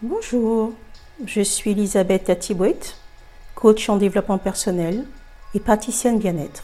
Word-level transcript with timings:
Bonjour, 0.00 0.74
je 1.26 1.40
suis 1.40 1.72
Elisabeth 1.72 2.30
Atibouet, 2.30 2.78
coach 3.56 3.88
en 3.88 3.96
développement 3.96 4.38
personnel 4.38 5.04
et 5.54 5.58
praticienne 5.58 6.20
bien-être. 6.20 6.62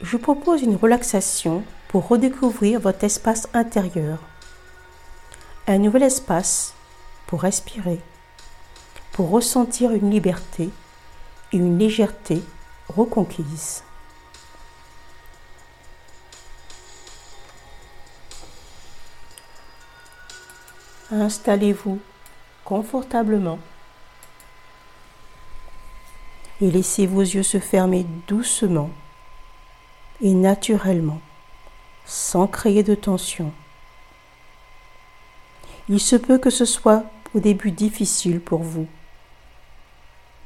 Je 0.00 0.10
vous 0.10 0.18
propose 0.18 0.62
une 0.62 0.74
relaxation 0.74 1.62
pour 1.86 2.08
redécouvrir 2.08 2.80
votre 2.80 3.04
espace 3.04 3.48
intérieur. 3.54 4.18
Un 5.68 5.78
nouvel 5.78 6.02
espace 6.02 6.74
pour 7.28 7.42
respirer, 7.42 8.00
pour 9.12 9.30
ressentir 9.30 9.92
une 9.92 10.10
liberté 10.10 10.70
et 11.52 11.56
une 11.56 11.78
légèreté 11.78 12.42
reconquise. 12.88 13.84
Installez-vous 21.12 22.00
confortablement 22.64 23.58
et 26.62 26.70
laissez 26.70 27.06
vos 27.06 27.20
yeux 27.20 27.42
se 27.42 27.58
fermer 27.58 28.06
doucement 28.26 28.88
et 30.22 30.32
naturellement, 30.32 31.20
sans 32.06 32.46
créer 32.46 32.82
de 32.82 32.94
tension. 32.94 33.52
Il 35.90 36.00
se 36.00 36.16
peut 36.16 36.38
que 36.38 36.48
ce 36.50 36.64
soit 36.64 37.04
au 37.34 37.40
début 37.40 37.70
difficile 37.70 38.40
pour 38.40 38.62
vous. 38.62 38.86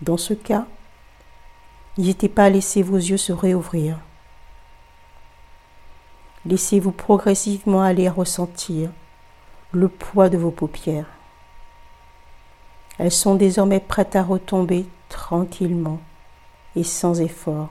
Dans 0.02 0.16
ce 0.16 0.34
cas, 0.34 0.66
n'hésitez 1.96 2.28
pas 2.28 2.44
à 2.44 2.50
laisser 2.50 2.82
vos 2.82 2.96
yeux 2.96 3.16
se 3.16 3.32
réouvrir. 3.32 4.00
Laissez-vous 6.46 6.92
progressivement 6.92 7.82
aller 7.82 8.08
ressentir 8.08 8.90
le 9.72 9.88
poids 9.88 10.28
de 10.28 10.38
vos 10.38 10.50
paupières. 10.50 11.06
Elles 12.98 13.12
sont 13.12 13.34
désormais 13.34 13.80
prêtes 13.80 14.16
à 14.16 14.22
retomber 14.22 14.86
tranquillement 15.08 16.00
et 16.74 16.84
sans 16.84 17.20
effort. 17.20 17.68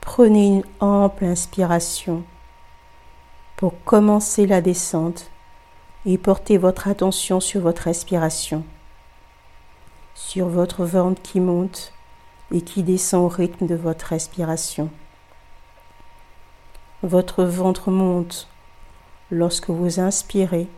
Prenez 0.00 0.46
une 0.46 0.64
ample 0.80 1.24
inspiration 1.24 2.24
pour 3.56 3.74
commencer 3.84 4.46
la 4.46 4.60
descente 4.60 5.30
et 6.04 6.18
portez 6.18 6.58
votre 6.58 6.88
attention 6.88 7.40
sur 7.40 7.60
votre 7.60 7.82
respiration, 7.82 8.64
sur 10.14 10.48
votre 10.48 10.84
ventre 10.84 11.22
qui 11.22 11.40
monte 11.40 11.92
et 12.50 12.62
qui 12.62 12.82
descend 12.82 13.24
au 13.24 13.28
rythme 13.28 13.66
de 13.66 13.76
votre 13.76 14.06
respiration. 14.06 14.90
Votre 17.02 17.44
ventre 17.44 17.90
monte 17.90 18.48
lorsque 19.32 19.70
vous 19.70 19.98
inspirez 19.98 20.68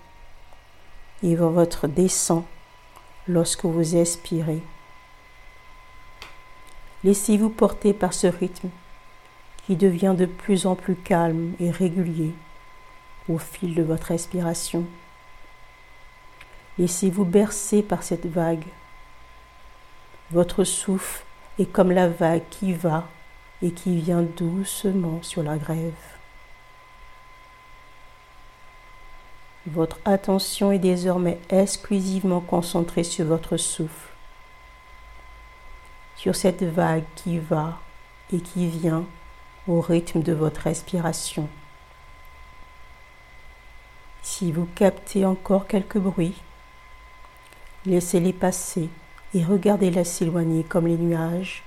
et 1.25 1.35
votre 1.35 1.89
descend 1.89 2.45
lorsque 3.27 3.65
vous 3.65 3.97
expirez. 3.97 4.63
Laissez-vous 7.03 7.51
porter 7.51 7.93
par 7.93 8.15
ce 8.15 8.29
rythme 8.29 8.71
qui 9.67 9.75
devient 9.75 10.15
de 10.17 10.27
plus 10.27 10.67
en 10.67 10.77
plus 10.77 10.95
calme 10.95 11.55
et 11.59 11.71
régulier 11.71 12.33
au 13.29 13.39
fil 13.39 13.75
de 13.75 13.83
votre 13.83 14.09
respiration. 14.09 14.85
Laissez-vous 16.79 17.25
bercer 17.25 17.83
par 17.83 18.05
cette 18.05 18.27
vague. 18.27 18.67
Votre 20.31 20.63
souffle 20.63 21.25
est 21.59 21.67
comme 21.67 21.91
la 21.91 22.09
vague 22.09 22.43
qui 22.51 22.73
va 22.73 23.09
et 23.63 23.73
qui 23.73 23.99
vient 23.99 24.23
doucement 24.23 25.23
sur 25.23 25.43
la 25.43 25.57
grève. 25.57 26.14
Votre 29.67 29.99
attention 30.05 30.73
est 30.73 30.79
désormais 30.79 31.39
exclusivement 31.49 32.41
concentrée 32.41 33.03
sur 33.03 33.25
votre 33.25 33.57
souffle, 33.57 34.13
sur 36.17 36.37
cette 36.37 36.63
vague 36.63 37.05
qui 37.15 37.39
va 37.39 37.79
et 38.31 38.41
qui 38.41 38.69
vient 38.69 39.07
au 39.67 39.81
rythme 39.81 40.23
de 40.23 40.35
votre 40.35 40.61
respiration. 40.61 41.49
Si 44.21 44.53
vous 44.53 44.67
captez 44.75 45.25
encore 45.25 45.67
quelques 45.67 45.99
bruits, 45.99 46.43
laissez-les 47.87 48.35
passer 48.35 48.91
et 49.33 49.45
regardez-les 49.45 50.05
s'éloigner 50.05 50.63
comme 50.63 50.89
les 50.89 50.99
nuages 50.99 51.63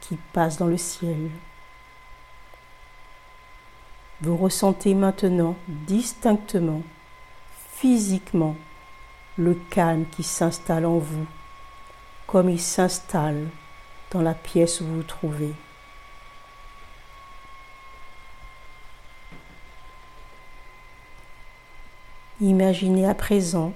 qui 0.00 0.16
passent 0.32 0.56
dans 0.56 0.66
le 0.66 0.78
ciel. 0.78 1.28
Vous 4.22 4.38
ressentez 4.38 4.94
maintenant 4.94 5.56
distinctement 5.68 6.82
physiquement 7.76 8.56
le 9.36 9.54
calme 9.70 10.04
qui 10.10 10.22
s'installe 10.22 10.86
en 10.86 10.98
vous, 10.98 11.26
comme 12.26 12.48
il 12.48 12.60
s'installe 12.60 13.48
dans 14.10 14.22
la 14.22 14.34
pièce 14.34 14.80
où 14.80 14.86
vous 14.86 15.02
trouvez. 15.02 15.52
Imaginez 22.40 23.06
à 23.06 23.14
présent 23.14 23.72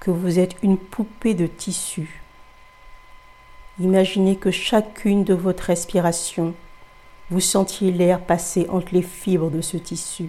que 0.00 0.10
vous 0.10 0.38
êtes 0.38 0.56
une 0.62 0.78
poupée 0.78 1.34
de 1.34 1.46
tissu. 1.46 2.22
Imaginez 3.80 4.36
que 4.36 4.50
chacune 4.50 5.24
de 5.24 5.34
votre 5.34 5.64
respiration, 5.64 6.54
vous 7.30 7.40
sentiez 7.40 7.90
l'air 7.90 8.20
passer 8.20 8.68
entre 8.68 8.92
les 8.92 9.02
fibres 9.02 9.50
de 9.50 9.60
ce 9.60 9.76
tissu. 9.76 10.28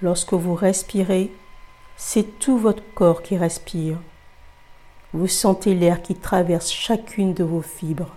Lorsque 0.00 0.32
vous 0.32 0.54
respirez, 0.54 1.32
c'est 1.96 2.38
tout 2.38 2.56
votre 2.56 2.82
corps 2.94 3.22
qui 3.22 3.36
respire. 3.36 3.98
Vous 5.12 5.26
sentez 5.26 5.74
l'air 5.74 6.02
qui 6.02 6.14
traverse 6.14 6.70
chacune 6.70 7.34
de 7.34 7.42
vos 7.42 7.62
fibres. 7.62 8.14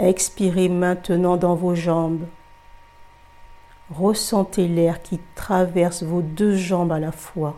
Expirez 0.00 0.68
maintenant 0.68 1.36
dans 1.36 1.54
vos 1.54 1.76
jambes. 1.76 2.26
Ressentez 3.90 4.66
l'air 4.66 5.02
qui 5.02 5.20
traverse 5.36 6.02
vos 6.02 6.22
deux 6.22 6.56
jambes 6.56 6.92
à 6.92 6.98
la 6.98 7.12
fois. 7.12 7.56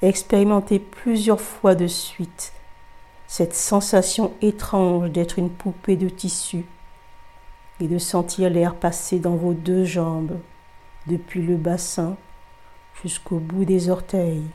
Expérimentez 0.00 0.78
plusieurs 0.78 1.40
fois 1.40 1.74
de 1.74 1.86
suite 1.86 2.52
cette 3.26 3.54
sensation 3.54 4.32
étrange 4.40 5.10
d'être 5.10 5.38
une 5.38 5.50
poupée 5.50 5.96
de 5.96 6.08
tissu 6.08 6.64
et 7.80 7.88
de 7.88 7.98
sentir 7.98 8.50
l'air 8.50 8.74
passer 8.74 9.18
dans 9.18 9.36
vos 9.36 9.52
deux 9.52 9.84
jambes, 9.84 10.38
depuis 11.06 11.42
le 11.42 11.56
bassin 11.56 12.16
jusqu'au 13.02 13.38
bout 13.38 13.64
des 13.64 13.90
orteils. 13.90 14.46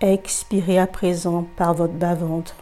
Expirez 0.00 0.78
à 0.78 0.86
présent 0.86 1.46
par 1.56 1.74
votre 1.74 1.94
bas-ventre, 1.94 2.56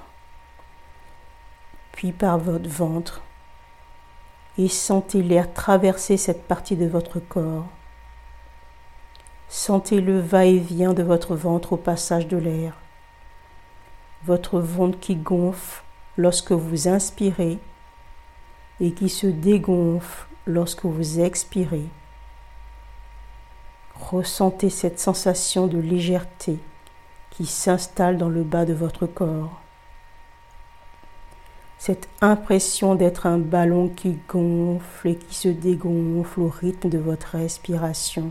puis 1.90 2.12
par 2.12 2.38
votre 2.38 2.68
ventre, 2.68 3.20
et 4.58 4.68
sentez 4.68 5.22
l'air 5.22 5.52
traverser 5.52 6.16
cette 6.16 6.46
partie 6.46 6.76
de 6.76 6.86
votre 6.86 7.18
corps. 7.18 7.66
Sentez 9.48 10.00
le 10.00 10.20
va-et-vient 10.20 10.94
de 10.94 11.02
votre 11.02 11.34
ventre 11.34 11.72
au 11.74 11.76
passage 11.76 12.28
de 12.28 12.36
l'air 12.36 12.81
votre 14.24 14.60
ventre 14.60 14.98
qui 15.00 15.16
gonfle 15.16 15.82
lorsque 16.16 16.52
vous 16.52 16.88
inspirez 16.88 17.58
et 18.80 18.92
qui 18.92 19.08
se 19.08 19.26
dégonfle 19.26 20.26
lorsque 20.46 20.84
vous 20.84 21.20
expirez. 21.20 21.86
Ressentez 23.94 24.70
cette 24.70 24.98
sensation 24.98 25.66
de 25.66 25.78
légèreté 25.78 26.58
qui 27.30 27.46
s'installe 27.46 28.18
dans 28.18 28.28
le 28.28 28.42
bas 28.42 28.64
de 28.64 28.74
votre 28.74 29.06
corps. 29.06 29.60
Cette 31.78 32.08
impression 32.20 32.94
d'être 32.94 33.26
un 33.26 33.38
ballon 33.38 33.88
qui 33.88 34.18
gonfle 34.28 35.08
et 35.08 35.16
qui 35.16 35.34
se 35.34 35.48
dégonfle 35.48 36.40
au 36.40 36.48
rythme 36.48 36.88
de 36.88 36.98
votre 36.98 37.36
respiration. 37.38 38.30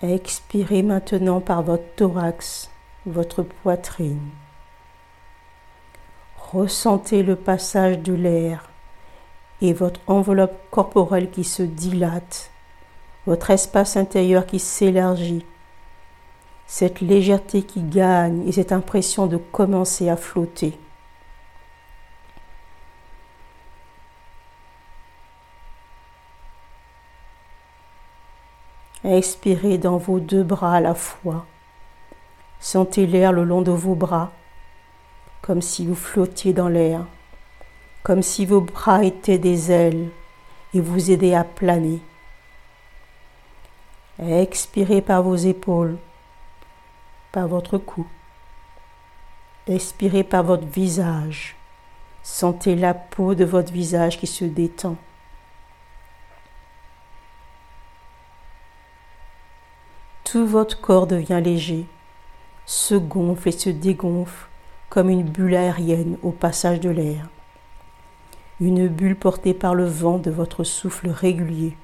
Expirez 0.00 0.84
maintenant 0.84 1.40
par 1.40 1.62
votre 1.64 1.94
thorax, 1.96 2.70
votre 3.04 3.42
poitrine. 3.42 4.30
Ressentez 6.52 7.24
le 7.24 7.34
passage 7.34 7.98
de 7.98 8.14
l'air 8.14 8.70
et 9.60 9.72
votre 9.72 10.00
enveloppe 10.06 10.56
corporelle 10.70 11.30
qui 11.30 11.42
se 11.42 11.64
dilate, 11.64 12.52
votre 13.26 13.50
espace 13.50 13.96
intérieur 13.96 14.46
qui 14.46 14.60
s'élargit, 14.60 15.44
cette 16.68 17.00
légèreté 17.00 17.62
qui 17.62 17.82
gagne 17.82 18.46
et 18.46 18.52
cette 18.52 18.70
impression 18.70 19.26
de 19.26 19.36
commencer 19.36 20.08
à 20.08 20.16
flotter. 20.16 20.78
Expirez 29.04 29.78
dans 29.78 29.96
vos 29.96 30.18
deux 30.18 30.42
bras 30.42 30.74
à 30.74 30.80
la 30.80 30.94
fois. 30.94 31.46
Sentez 32.58 33.06
l'air 33.06 33.32
le 33.32 33.44
long 33.44 33.62
de 33.62 33.70
vos 33.70 33.94
bras, 33.94 34.32
comme 35.40 35.62
si 35.62 35.86
vous 35.86 35.94
flottiez 35.94 36.52
dans 36.52 36.68
l'air, 36.68 37.04
comme 38.02 38.22
si 38.22 38.44
vos 38.44 38.60
bras 38.60 39.04
étaient 39.04 39.38
des 39.38 39.70
ailes 39.70 40.08
et 40.74 40.80
vous 40.80 41.12
aidaient 41.12 41.34
à 41.34 41.44
planer. 41.44 42.00
Expirez 44.18 45.00
par 45.00 45.22
vos 45.22 45.36
épaules, 45.36 45.96
par 47.30 47.46
votre 47.46 47.78
cou. 47.78 48.04
Expirez 49.68 50.24
par 50.24 50.42
votre 50.42 50.66
visage. 50.66 51.54
Sentez 52.24 52.74
la 52.74 52.94
peau 52.94 53.36
de 53.36 53.44
votre 53.44 53.72
visage 53.72 54.18
qui 54.18 54.26
se 54.26 54.44
détend. 54.44 54.96
Tout 60.30 60.46
votre 60.46 60.78
corps 60.78 61.06
devient 61.06 61.40
léger, 61.42 61.86
se 62.66 62.94
gonfle 62.94 63.48
et 63.48 63.52
se 63.52 63.70
dégonfle 63.70 64.46
comme 64.90 65.08
une 65.08 65.22
bulle 65.22 65.54
aérienne 65.54 66.18
au 66.22 66.32
passage 66.32 66.80
de 66.80 66.90
l'air. 66.90 67.30
Une 68.60 68.88
bulle 68.88 69.16
portée 69.16 69.54
par 69.54 69.74
le 69.74 69.86
vent 69.86 70.18
de 70.18 70.30
votre 70.30 70.64
souffle 70.64 71.08
régulier. 71.08 71.78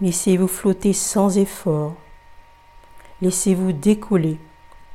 Laissez-vous 0.00 0.48
flotter 0.48 0.92
sans 0.92 1.38
effort. 1.38 1.94
Laissez-vous 3.22 3.70
décoller 3.70 4.40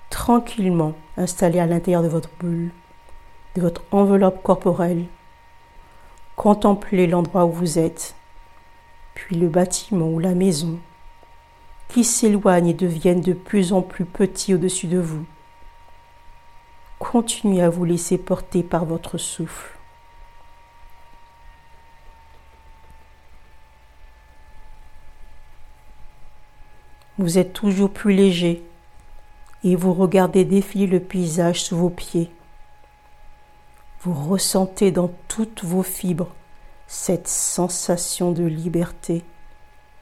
tranquillement 0.09 0.95
installé 1.15 1.59
à 1.59 1.65
l'intérieur 1.65 2.03
de 2.03 2.09
votre 2.09 2.29
bulle, 2.41 2.71
de 3.55 3.61
votre 3.61 3.83
enveloppe 3.91 4.43
corporelle. 4.43 5.05
Contemplez 6.35 7.07
l'endroit 7.07 7.45
où 7.45 7.51
vous 7.51 7.79
êtes, 7.79 8.15
puis 9.13 9.37
le 9.37 9.47
bâtiment 9.47 10.07
ou 10.07 10.19
la 10.19 10.35
maison 10.35 10.79
qui 11.87 12.03
s'éloignent 12.03 12.69
et 12.69 12.73
deviennent 12.73 13.21
de 13.21 13.33
plus 13.33 13.71
en 13.71 13.81
plus 13.81 14.05
petits 14.05 14.53
au-dessus 14.53 14.87
de 14.87 14.99
vous. 14.99 15.25
Continuez 16.99 17.61
à 17.61 17.69
vous 17.69 17.85
laisser 17.85 18.17
porter 18.17 18.63
par 18.63 18.85
votre 18.85 19.17
souffle. 19.17 19.77
Vous 27.17 27.37
êtes 27.37 27.53
toujours 27.53 27.91
plus 27.91 28.13
léger 28.13 28.61
et 29.63 29.77
vous 29.77 29.93
regardez 29.93 30.43
défiler 30.43 30.87
le 30.87 30.99
paysage 30.99 31.63
sous 31.63 31.77
vos 31.77 31.89
pieds. 31.89 32.29
Vous 34.05 34.13
ressentez 34.13 34.91
dans 34.91 35.09
toutes 35.27 35.63
vos 35.63 35.81
fibres 35.81 36.29
cette 36.85 37.27
sensation 37.27 38.31
de 38.31 38.43
liberté, 38.43 39.25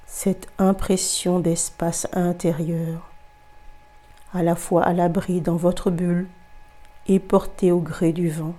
cette 0.06 0.50
impression 0.58 1.40
d'espace 1.40 2.10
intérieur, 2.12 3.10
à 4.34 4.44
la 4.44 4.56
fois 4.56 4.84
à 4.84 4.92
l'abri 4.92 5.40
dans 5.40 5.56
votre 5.56 5.90
bulle 5.90 6.28
et 7.08 7.18
porté 7.18 7.72
au 7.72 7.80
gré 7.80 8.12
du 8.12 8.30
vent. 8.30 8.56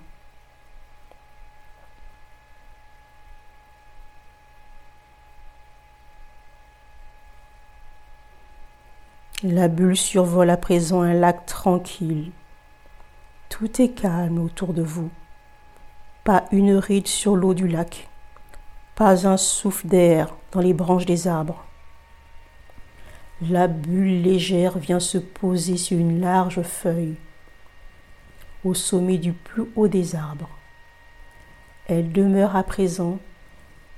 La 9.43 9.69
bulle 9.69 9.99
survole 9.99 10.49
à 10.49 10.57
présent 10.57 11.03
un 11.03 11.13
lac 11.13 11.45
tranquille. 11.45 12.33
Tout 13.51 13.83
est 13.83 13.91
calme 13.91 14.39
autour 14.39 14.73
de 14.73 14.81
vous. 14.81 15.11
Pas 16.25 16.47
une 16.53 16.77
ride 16.77 17.07
sur 17.07 17.37
l'eau 17.37 17.53
du 17.53 17.69
lac. 17.69 18.09
Pas 18.95 19.29
un 19.29 19.37
souffle 19.37 19.89
d'air 19.89 20.35
dans 20.53 20.61
les 20.61 20.73
branches 20.73 21.05
des 21.05 21.29
arbres. 21.29 21.63
La 23.43 23.69
bulle 23.69 24.23
légère 24.23 24.79
vient 24.79 25.01
se 25.01 25.19
poser 25.19 25.77
sur 25.77 25.99
une 25.99 26.23
large 26.23 26.63
feuille 26.63 27.17
au 28.65 28.73
sommet 28.73 29.19
du 29.19 29.35
plus 29.35 29.65
haut 29.77 29.89
des 29.89 30.17
arbres. 30.17 30.49
Elle 31.89 32.11
demeure 32.11 32.57
à 32.57 32.63
présent 32.63 33.19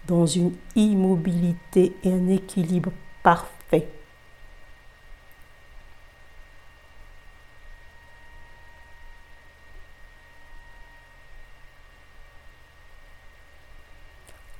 dans 0.08 0.26
une 0.26 0.52
immobilité 0.74 1.94
et 2.02 2.12
un 2.12 2.26
équilibre 2.26 2.90
parfait. 3.22 3.86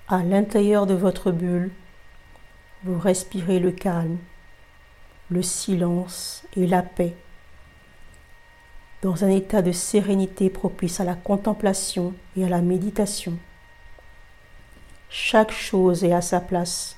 À 0.08 0.22
l'intérieur 0.22 0.86
de 0.86 0.94
votre 0.94 1.32
bulle, 1.32 1.72
vous 2.84 2.96
respirez 2.96 3.58
le 3.58 3.72
calme, 3.72 4.18
le 5.30 5.42
silence 5.42 6.44
et 6.56 6.68
la 6.68 6.82
paix, 6.82 7.16
dans 9.02 9.24
un 9.24 9.28
état 9.30 9.62
de 9.62 9.72
sérénité 9.72 10.48
propice 10.48 11.00
à 11.00 11.04
la 11.04 11.16
contemplation 11.16 12.14
et 12.36 12.44
à 12.44 12.48
la 12.48 12.62
méditation. 12.62 13.36
Chaque 15.08 15.50
chose 15.50 16.04
est 16.04 16.12
à 16.12 16.20
sa 16.20 16.38
place, 16.38 16.96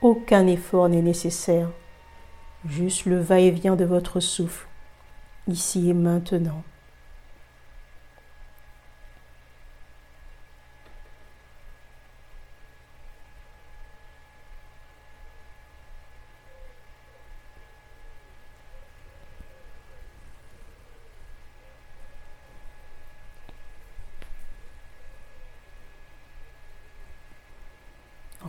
aucun 0.00 0.48
effort 0.48 0.88
n'est 0.88 1.00
nécessaire, 1.00 1.70
juste 2.66 3.06
le 3.06 3.20
va-et-vient 3.20 3.76
de 3.76 3.84
votre 3.84 4.18
souffle, 4.18 4.66
ici 5.46 5.90
et 5.90 5.94
maintenant. 5.94 6.64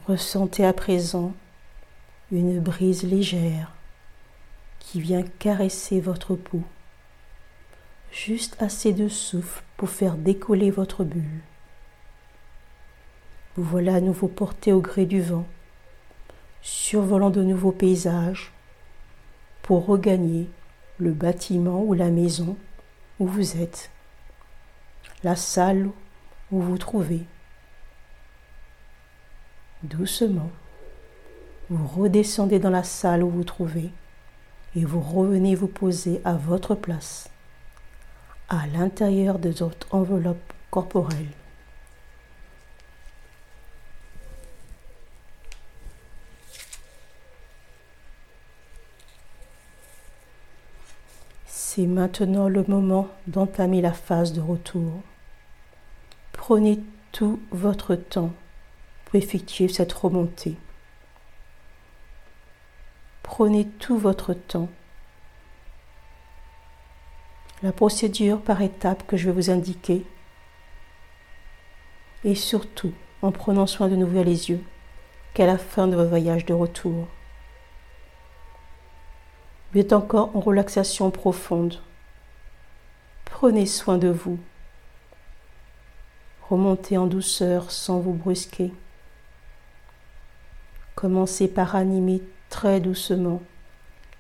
Ressentez 0.08 0.66
à 0.66 0.74
présent 0.74 1.32
une 2.30 2.60
brise 2.60 3.04
légère 3.04 3.72
qui 4.80 5.00
vient 5.00 5.24
caresser 5.24 6.01
votre 6.01 6.36
peau, 6.36 6.62
juste 8.12 8.62
assez 8.62 8.92
de 8.92 9.08
souffle 9.08 9.63
pour 9.77 9.89
faire 9.89 10.18
décoller 10.18 10.72
votre 10.72 11.06
bulle. 11.06 11.39
Vous 13.56 13.63
voilà 13.63 13.96
à 13.96 14.01
nouveau 14.01 14.27
porté 14.27 14.74
au 14.74 14.82
gré 14.82 15.06
du 15.06 15.22
vent, 15.22 15.48
survolant 16.62 17.30
de 17.30 17.42
nouveaux 17.42 17.72
paysages 17.72 18.51
pour 19.62 19.86
regagner 19.86 20.50
le 20.98 21.13
bâtiment 21.13 21.82
ou 21.82 21.94
la 21.94 22.10
maison 22.10 22.58
où 23.20 23.25
vous 23.25 23.56
êtes, 23.56 23.89
la 25.24 25.38
salle 25.38 25.89
où 26.51 26.60
vous 26.60 26.77
trouvez. 26.77 27.25
Doucement, 29.84 30.50
vous 31.70 31.86
redescendez 31.86 32.58
dans 32.58 32.70
la 32.70 32.84
salle 32.84 33.22
où 33.22 33.30
vous 33.30 33.44
trouvez 33.44 33.90
et 34.78 34.86
vous 34.86 35.02
revenez 35.02 35.56
vous 35.56 35.68
poser 35.68 36.22
à 36.24 36.36
votre 36.36 36.74
place, 36.74 37.30
à 38.48 38.66
l'intérieur 38.68 39.40
de 39.40 39.50
votre 39.50 39.94
enveloppe 39.94 40.54
corporelle. 40.72 41.28
C'est 51.48 51.88
maintenant 51.88 52.48
le 52.48 52.63
moment 52.70 53.10
d'entamer 53.28 53.82
la 53.82 53.92
phase 53.92 54.32
de 54.32 54.40
retour. 54.40 55.02
Prenez 56.32 56.80
tout 57.12 57.42
votre 57.52 57.96
temps 57.96 58.32
effectuer 59.17 59.67
cette 59.67 59.93
remontée. 59.93 60.55
Prenez 63.24 63.65
tout 63.65 63.98
votre 63.98 64.34
temps. 64.34 64.70
La 67.62 67.72
procédure 67.72 68.41
par 68.41 68.62
étapes 68.62 69.08
que 69.08 69.17
je 69.17 69.25
vais 69.25 69.32
vous 69.32 69.50
indiquer 69.50 70.05
et 72.24 72.36
surtout 72.36 72.93
en 73.22 73.32
prenant 73.32 73.67
soin 73.67 73.88
de 73.88 73.96
nous 73.96 74.08
les 74.24 74.50
yeux 74.50 74.62
qu'à 75.34 75.46
la 75.46 75.58
fin 75.58 75.88
de 75.88 75.96
votre 75.96 76.10
voyage 76.10 76.46
de 76.46 76.53
retour. 76.53 77.08
Vous 79.72 79.79
êtes 79.79 79.93
encore 79.93 80.36
en 80.36 80.39
relaxation 80.39 81.10
profonde. 81.10 81.79
Prenez 83.25 83.65
soin 83.65 83.98
de 83.98 84.10
vous. 84.10 84.38
Remontez 86.50 86.98
en 86.98 87.08
douceur 87.08 87.72
sans 87.72 88.00
vous 88.00 88.13
brusquer. 88.13 88.72
Commencez 90.96 91.48
par 91.48 91.76
animer 91.76 92.22
très 92.50 92.80
doucement 92.80 93.42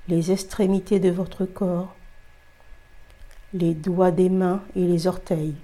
les 0.07 0.31
extrémités 0.31 0.99
de 0.99 1.09
votre 1.09 1.45
corps, 1.45 1.95
les 3.53 3.73
doigts 3.73 4.11
des 4.11 4.29
mains 4.29 4.63
et 4.75 4.85
les 4.85 5.07
orteils. 5.07 5.55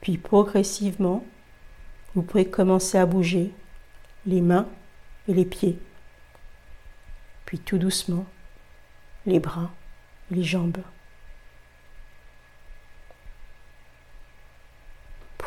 Puis 0.00 0.18
progressivement, 0.18 1.24
vous 2.14 2.22
pouvez 2.22 2.46
commencer 2.46 2.98
à 2.98 3.06
bouger 3.06 3.52
les 4.26 4.40
mains 4.40 4.68
et 5.28 5.34
les 5.34 5.44
pieds, 5.44 5.78
puis 7.46 7.58
tout 7.58 7.78
doucement 7.78 8.26
les 9.26 9.38
bras 9.38 9.70
les 10.30 10.44
jambes. 10.44 10.78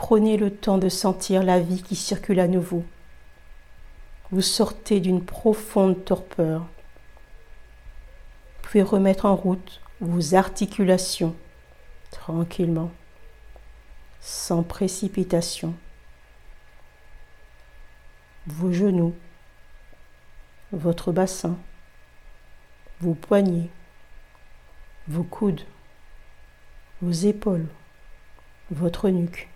Prenez 0.03 0.35
le 0.35 0.53
temps 0.53 0.77
de 0.77 0.89
sentir 0.89 1.43
la 1.43 1.61
vie 1.61 1.81
qui 1.81 1.95
circule 1.95 2.41
à 2.41 2.49
nouveau. 2.49 2.83
Vous 4.31 4.41
sortez 4.41 4.99
d'une 4.99 5.23
profonde 5.23 6.03
torpeur. 6.03 6.59
Vous 6.59 6.67
pouvez 8.63 8.83
remettre 8.83 9.25
en 9.25 9.33
route 9.37 9.79
vos 10.01 10.35
articulations 10.35 11.33
tranquillement, 12.11 12.91
sans 14.19 14.61
précipitation. 14.61 15.73
Vos 18.47 18.73
genoux, 18.73 19.15
votre 20.73 21.13
bassin, 21.13 21.57
vos 22.99 23.13
poignets, 23.13 23.69
vos 25.07 25.23
coudes, 25.23 25.63
vos 27.01 27.13
épaules, 27.13 27.67
votre 28.69 29.07
nuque. 29.07 29.47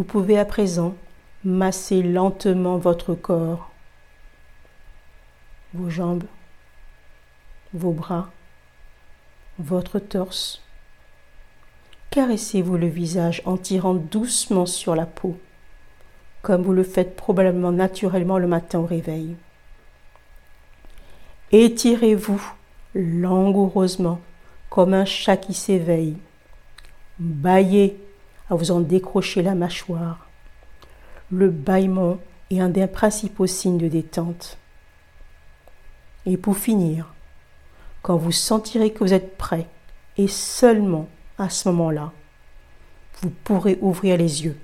Vous 0.00 0.06
pouvez 0.06 0.38
à 0.38 0.46
présent 0.46 0.94
masser 1.44 2.02
lentement 2.02 2.78
votre 2.78 3.14
corps, 3.14 3.70
vos 5.74 5.90
jambes, 5.90 6.24
vos 7.74 7.92
bras, 7.92 8.30
votre 9.58 9.98
torse. 9.98 10.62
Caressez-vous 12.08 12.78
le 12.78 12.86
visage 12.86 13.42
en 13.44 13.58
tirant 13.58 13.92
doucement 13.92 14.64
sur 14.64 14.96
la 14.96 15.04
peau, 15.04 15.38
comme 16.40 16.62
vous 16.62 16.72
le 16.72 16.82
faites 16.82 17.14
probablement 17.14 17.70
naturellement 17.70 18.38
le 18.38 18.46
matin 18.46 18.78
au 18.78 18.86
réveil. 18.86 19.36
Étirez-vous 21.52 22.42
langoureusement 22.94 24.18
comme 24.70 24.94
un 24.94 25.04
chat 25.04 25.36
qui 25.36 25.52
s'éveille. 25.52 26.16
Baillez 27.18 28.00
à 28.50 28.56
vous 28.56 28.72
en 28.72 28.80
décrocher 28.80 29.42
la 29.42 29.54
mâchoire. 29.54 30.28
Le 31.30 31.48
bâillement 31.48 32.18
est 32.50 32.60
un 32.60 32.68
des 32.68 32.86
principaux 32.86 33.46
signes 33.46 33.78
de 33.78 33.88
détente. 33.88 34.58
Et 36.26 36.36
pour 36.36 36.56
finir, 36.56 37.14
quand 38.02 38.16
vous 38.16 38.32
sentirez 38.32 38.92
que 38.92 39.04
vous 39.04 39.14
êtes 39.14 39.36
prêt, 39.38 39.66
et 40.16 40.28
seulement 40.28 41.08
à 41.38 41.48
ce 41.48 41.68
moment-là, 41.68 42.12
vous 43.22 43.30
pourrez 43.30 43.78
ouvrir 43.80 44.16
les 44.16 44.44
yeux. 44.44 44.58